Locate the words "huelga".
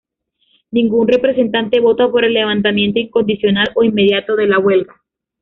4.57-4.99